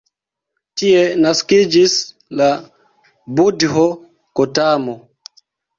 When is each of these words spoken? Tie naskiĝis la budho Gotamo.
Tie 0.81 1.03
naskiĝis 1.25 1.99
la 2.41 2.49
budho 3.37 3.89
Gotamo. 4.41 5.03